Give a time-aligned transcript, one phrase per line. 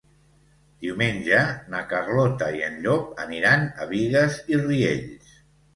[0.85, 1.43] Diumenge
[1.75, 5.43] na Carlota i en Llop aniran a Bigues i Riells.